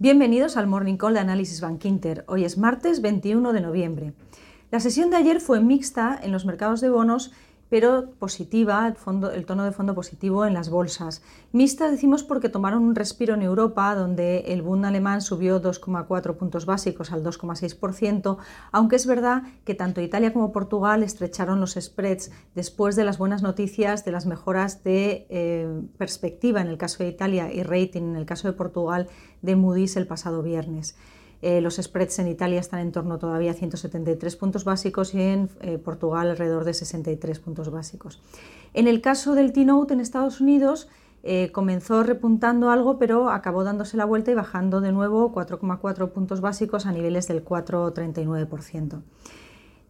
Bienvenidos 0.00 0.56
al 0.56 0.68
Morning 0.68 0.96
Call 0.96 1.14
de 1.14 1.18
Análisis 1.18 1.60
Bank 1.60 1.84
Inter. 1.84 2.22
Hoy 2.28 2.44
es 2.44 2.56
martes 2.56 3.02
21 3.02 3.52
de 3.52 3.60
noviembre. 3.60 4.12
La 4.70 4.78
sesión 4.78 5.10
de 5.10 5.16
ayer 5.16 5.40
fue 5.40 5.60
mixta 5.60 6.16
en 6.22 6.30
los 6.30 6.44
mercados 6.44 6.80
de 6.80 6.88
bonos 6.88 7.32
pero 7.68 8.12
positiva, 8.18 8.86
el, 9.34 9.46
tono 9.46 9.64
de 9.64 9.72
fondo 9.72 9.94
positivo 9.94 10.46
en 10.46 10.54
las 10.54 10.70
bolsas. 10.70 11.22
Mixta 11.52 11.90
decimos 11.90 12.22
porque 12.22 12.48
tomaron 12.48 12.82
un 12.82 12.94
respiro 12.94 13.34
en 13.34 13.42
Europa, 13.42 13.94
donde 13.94 14.40
el 14.48 14.62
Bund 14.62 14.86
alemán 14.86 15.20
subió 15.20 15.60
2,4 15.60 16.36
puntos 16.36 16.66
básicos 16.66 17.12
al 17.12 17.22
2,6%, 17.22 18.38
aunque 18.72 18.96
es 18.96 19.06
verdad 19.06 19.42
que 19.64 19.74
tanto 19.74 20.00
Italia 20.00 20.32
como 20.32 20.52
Portugal 20.52 21.02
estrecharon 21.02 21.60
los 21.60 21.74
spreads 21.74 22.30
después 22.54 22.96
de 22.96 23.04
las 23.04 23.18
buenas 23.18 23.42
noticias 23.42 24.04
de 24.04 24.12
las 24.12 24.26
mejoras 24.26 24.82
de 24.82 25.26
eh, 25.28 25.82
perspectiva 25.98 26.60
en 26.60 26.68
el 26.68 26.78
caso 26.78 27.02
de 27.02 27.10
Italia 27.10 27.52
y 27.52 27.62
rating 27.62 28.02
en 28.02 28.16
el 28.16 28.26
caso 28.26 28.48
de 28.48 28.54
Portugal 28.54 29.08
de 29.42 29.56
Moody's 29.56 29.96
el 29.96 30.06
pasado 30.06 30.42
viernes. 30.42 30.96
Eh, 31.40 31.60
los 31.60 31.76
spreads 31.76 32.18
en 32.18 32.28
Italia 32.28 32.58
están 32.58 32.80
en 32.80 32.90
torno 32.90 33.18
todavía 33.18 33.52
a 33.52 33.54
173 33.54 34.36
puntos 34.36 34.64
básicos 34.64 35.14
y 35.14 35.22
en 35.22 35.48
eh, 35.60 35.78
Portugal 35.78 36.30
alrededor 36.30 36.64
de 36.64 36.74
63 36.74 37.38
puntos 37.38 37.70
básicos. 37.70 38.20
En 38.74 38.88
el 38.88 39.00
caso 39.00 39.34
del 39.34 39.52
T-Note 39.52 39.94
en 39.94 40.00
Estados 40.00 40.40
Unidos, 40.40 40.88
eh, 41.22 41.50
comenzó 41.52 42.02
repuntando 42.02 42.70
algo, 42.70 42.98
pero 42.98 43.30
acabó 43.30 43.64
dándose 43.64 43.96
la 43.96 44.04
vuelta 44.04 44.30
y 44.30 44.34
bajando 44.34 44.80
de 44.80 44.92
nuevo 44.92 45.32
4,4 45.32 46.10
puntos 46.10 46.40
básicos 46.40 46.86
a 46.86 46.92
niveles 46.92 47.28
del 47.28 47.44
4,39%. 47.44 49.02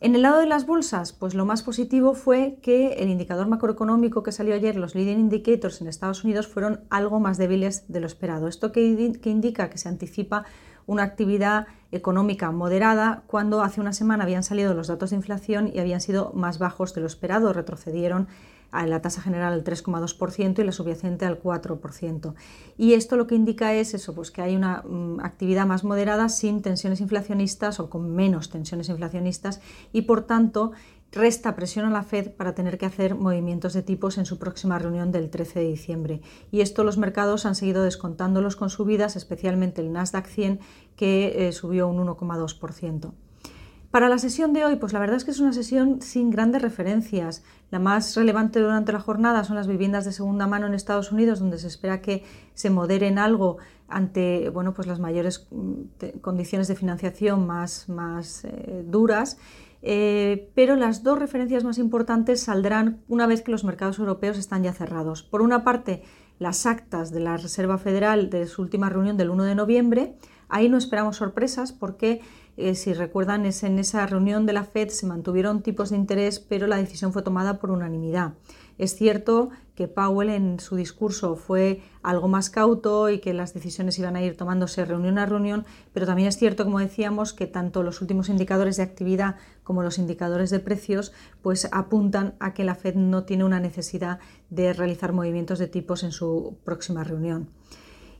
En 0.00 0.14
el 0.14 0.20
lado 0.20 0.38
de 0.38 0.46
las 0.46 0.66
bolsas, 0.66 1.14
pues 1.14 1.34
lo 1.34 1.46
más 1.46 1.62
positivo 1.62 2.12
fue 2.12 2.58
que 2.60 2.94
el 2.94 3.08
indicador 3.08 3.46
macroeconómico 3.48 4.22
que 4.22 4.32
salió 4.32 4.54
ayer, 4.54 4.76
los 4.76 4.94
leading 4.94 5.18
indicators 5.18 5.80
en 5.80 5.88
Estados 5.88 6.24
Unidos, 6.24 6.46
fueron 6.46 6.80
algo 6.90 7.20
más 7.20 7.38
débiles 7.38 7.84
de 7.88 8.00
lo 8.00 8.06
esperado. 8.06 8.46
Esto 8.46 8.70
que, 8.70 9.18
que 9.22 9.30
indica 9.30 9.70
que 9.70 9.78
se 9.78 9.88
anticipa 9.88 10.44
una 10.86 11.02
actividad 11.02 11.66
económica 11.92 12.50
moderada 12.50 13.22
cuando 13.26 13.62
hace 13.62 13.80
una 13.80 13.92
semana 13.92 14.24
habían 14.24 14.42
salido 14.42 14.74
los 14.74 14.88
datos 14.88 15.10
de 15.10 15.16
inflación 15.16 15.70
y 15.72 15.78
habían 15.78 16.00
sido 16.00 16.32
más 16.34 16.58
bajos 16.58 16.94
de 16.94 17.00
lo 17.00 17.06
esperado, 17.06 17.52
retrocedieron 17.52 18.28
a 18.74 18.86
la 18.86 19.00
tasa 19.00 19.22
general 19.22 19.52
al 19.52 19.62
3,2% 19.62 20.58
y 20.58 20.64
la 20.64 20.72
subyacente 20.72 21.24
al 21.24 21.40
4%. 21.40 22.34
Y 22.76 22.94
esto 22.94 23.16
lo 23.16 23.28
que 23.28 23.36
indica 23.36 23.72
es 23.72 23.94
eso, 23.94 24.16
pues 24.16 24.32
que 24.32 24.42
hay 24.42 24.56
una 24.56 24.82
mm, 24.82 25.20
actividad 25.20 25.64
más 25.64 25.84
moderada 25.84 26.28
sin 26.28 26.60
tensiones 26.60 27.00
inflacionistas 27.00 27.78
o 27.78 27.88
con 27.88 28.12
menos 28.14 28.50
tensiones 28.50 28.88
inflacionistas 28.88 29.60
y 29.92 30.02
por 30.02 30.22
tanto 30.22 30.72
resta 31.14 31.54
presión 31.54 31.86
a 31.86 31.90
la 31.90 32.02
Fed 32.02 32.32
para 32.32 32.54
tener 32.54 32.76
que 32.76 32.86
hacer 32.86 33.14
movimientos 33.14 33.72
de 33.72 33.82
tipos 33.82 34.18
en 34.18 34.26
su 34.26 34.38
próxima 34.38 34.78
reunión 34.78 35.12
del 35.12 35.30
13 35.30 35.60
de 35.60 35.66
diciembre. 35.66 36.20
Y 36.50 36.60
esto 36.60 36.84
los 36.84 36.98
mercados 36.98 37.46
han 37.46 37.54
seguido 37.54 37.82
descontándolos 37.82 38.56
con 38.56 38.68
subidas, 38.68 39.16
especialmente 39.16 39.80
el 39.80 39.92
Nasdaq 39.92 40.26
100, 40.26 40.60
que 40.96 41.48
eh, 41.48 41.52
subió 41.52 41.88
un 41.88 42.04
1,2%. 42.06 43.12
Para 43.94 44.08
la 44.08 44.18
sesión 44.18 44.52
de 44.52 44.64
hoy, 44.64 44.74
pues 44.74 44.92
la 44.92 44.98
verdad 44.98 45.14
es 45.14 45.24
que 45.24 45.30
es 45.30 45.38
una 45.38 45.52
sesión 45.52 46.02
sin 46.02 46.30
grandes 46.30 46.62
referencias. 46.62 47.44
La 47.70 47.78
más 47.78 48.16
relevante 48.16 48.58
durante 48.58 48.90
la 48.90 48.98
jornada 48.98 49.44
son 49.44 49.54
las 49.54 49.68
viviendas 49.68 50.04
de 50.04 50.10
segunda 50.10 50.48
mano 50.48 50.66
en 50.66 50.74
Estados 50.74 51.12
Unidos, 51.12 51.38
donde 51.38 51.58
se 51.58 51.68
espera 51.68 52.02
que 52.02 52.24
se 52.54 52.70
moderen 52.70 53.20
algo 53.20 53.58
ante 53.86 54.50
bueno, 54.50 54.74
pues 54.74 54.88
las 54.88 54.98
mayores 54.98 55.46
mm, 55.52 56.18
condiciones 56.22 56.66
de 56.66 56.74
financiación 56.74 57.46
más, 57.46 57.88
más 57.88 58.44
eh, 58.46 58.82
duras. 58.84 59.38
Eh, 59.80 60.50
pero 60.56 60.74
las 60.74 61.04
dos 61.04 61.20
referencias 61.20 61.62
más 61.62 61.78
importantes 61.78 62.42
saldrán 62.42 63.04
una 63.06 63.28
vez 63.28 63.42
que 63.42 63.52
los 63.52 63.62
mercados 63.62 64.00
europeos 64.00 64.38
están 64.38 64.64
ya 64.64 64.72
cerrados. 64.72 65.22
Por 65.22 65.40
una 65.40 65.62
parte, 65.62 66.02
las 66.40 66.66
actas 66.66 67.12
de 67.12 67.20
la 67.20 67.36
Reserva 67.36 67.78
Federal 67.78 68.28
de 68.28 68.46
su 68.46 68.60
última 68.60 68.90
reunión 68.90 69.16
del 69.16 69.30
1 69.30 69.44
de 69.44 69.54
noviembre. 69.54 70.16
Ahí 70.48 70.68
no 70.68 70.78
esperamos 70.78 71.16
sorpresas 71.16 71.72
porque, 71.72 72.22
eh, 72.56 72.74
si 72.74 72.92
recuerdan, 72.92 73.46
es 73.46 73.64
en 73.64 73.78
esa 73.78 74.06
reunión 74.06 74.46
de 74.46 74.52
la 74.52 74.64
Fed 74.64 74.88
se 74.88 75.06
mantuvieron 75.06 75.62
tipos 75.62 75.90
de 75.90 75.96
interés, 75.96 76.38
pero 76.38 76.66
la 76.66 76.76
decisión 76.76 77.12
fue 77.12 77.22
tomada 77.22 77.58
por 77.58 77.70
unanimidad. 77.70 78.34
Es 78.78 78.96
cierto 78.96 79.50
que 79.74 79.88
Powell 79.88 80.30
en 80.30 80.60
su 80.60 80.76
discurso 80.76 81.36
fue 81.36 81.82
algo 82.02 82.28
más 82.28 82.50
cauto 82.50 83.08
y 83.08 83.18
que 83.18 83.34
las 83.34 83.54
decisiones 83.54 83.98
iban 83.98 84.16
a 84.16 84.22
ir 84.22 84.36
tomándose 84.36 84.84
reunión 84.84 85.18
a 85.18 85.26
reunión, 85.26 85.64
pero 85.92 86.06
también 86.06 86.28
es 86.28 86.36
cierto, 86.36 86.64
como 86.64 86.78
decíamos, 86.78 87.32
que 87.32 87.46
tanto 87.46 87.82
los 87.82 88.00
últimos 88.00 88.28
indicadores 88.28 88.76
de 88.76 88.84
actividad 88.84 89.36
como 89.62 89.82
los 89.82 89.98
indicadores 89.98 90.50
de 90.50 90.60
precios 90.60 91.12
pues 91.42 91.68
apuntan 91.72 92.34
a 92.38 92.54
que 92.54 92.64
la 92.64 92.74
Fed 92.74 92.94
no 92.94 93.24
tiene 93.24 93.44
una 93.44 93.60
necesidad 93.60 94.18
de 94.50 94.72
realizar 94.72 95.12
movimientos 95.12 95.58
de 95.58 95.66
tipos 95.66 96.04
en 96.04 96.12
su 96.12 96.58
próxima 96.64 97.02
reunión. 97.02 97.50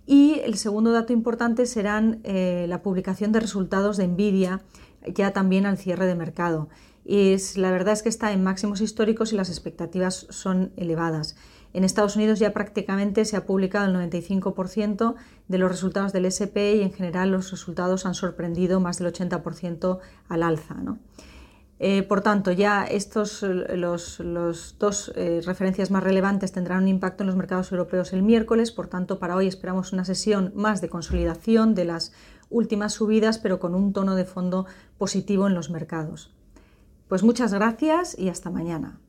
Y 0.07 0.41
el 0.45 0.57
segundo 0.57 0.93
dato 0.93 1.13
importante 1.13 1.67
serán 1.67 2.21
eh, 2.25 2.67
la 2.69 2.83
publicación 2.83 3.33
de 3.33 3.41
resultados 3.41 3.97
de 3.97 4.07
Nvidia 4.09 4.63
ya 5.07 5.33
también 5.33 5.67
al 5.67 5.79
cierre 5.79 6.07
de 6.07 6.15
mercado 6.15 6.69
y 7.05 7.37
la 7.57 7.71
verdad 7.71 7.93
es 7.93 8.03
que 8.03 8.09
está 8.09 8.33
en 8.33 8.43
máximos 8.43 8.81
históricos 8.81 9.33
y 9.33 9.37
las 9.37 9.51
expectativas 9.51 10.27
son 10.31 10.73
elevadas. 10.77 11.37
En 11.75 11.85
Estados 11.85 12.17
Unidos 12.17 12.39
ya 12.39 12.53
prácticamente 12.53 13.25
se 13.25 13.37
ha 13.37 13.45
publicado 13.45 13.87
el 13.87 14.11
95% 14.11 15.15
de 15.49 15.59
los 15.59 15.71
resultados 15.71 16.13
del 16.13 16.25
SP 16.31 16.77
y 16.77 16.83
en 16.83 16.93
general 16.93 17.31
los 17.31 17.51
resultados 17.51 18.07
han 18.07 18.15
sorprendido 18.15 18.81
más 18.81 18.99
del 18.99 19.13
80% 19.13 19.99
al 20.29 20.43
alza. 20.43 20.77
Eh, 21.81 22.03
por 22.05 22.21
tanto, 22.21 22.53
ya 22.53 22.85
estos 22.85 23.43
los, 23.43 24.23
dos 24.79 25.13
eh, 25.17 25.41
referencias 25.45 25.91
más 25.91 26.05
relevantes 26.05 26.53
tendrán 26.53 26.83
un 26.85 26.89
impacto 26.89 27.25
en 27.25 27.27
los 27.27 27.37
mercados 27.37 27.73
europeos 27.73 28.13
el 28.13 28.23
miércoles. 28.23 28.71
Por 28.71 28.87
tanto, 28.87 29.19
para 29.19 29.37
hoy 29.37 29.49
esperamos 29.49 29.93
una 29.93 30.05
sesión 30.05 30.53
más 30.55 30.81
de 30.81 30.89
consolidación 30.89 31.75
de 31.75 31.85
las 31.85 32.13
últimas 32.49 32.93
subidas, 32.93 33.39
pero 33.39 33.59
con 33.59 33.75
un 33.75 33.93
tono 33.93 34.15
de 34.15 34.25
fondo 34.25 34.67
positivo 34.99 35.47
en 35.47 35.55
los 35.55 35.71
mercados. 35.71 36.33
Pues 37.09 37.23
muchas 37.23 37.53
gracias 37.53 38.17
y 38.19 38.29
hasta 38.29 38.51
mañana. 38.51 39.01